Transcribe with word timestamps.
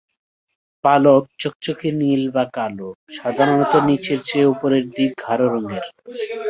পালক 0.85 1.23
চকচকে 1.41 1.89
নীল 1.99 2.23
বা 2.35 2.43
কালো, 2.55 2.89
সাধারণত 3.17 3.73
নিচের 3.87 4.19
চেয়ে 4.27 4.51
উপরের 4.53 4.83
দিক 4.95 5.11
গাঢ় 5.23 5.45
রঙের। 5.53 5.85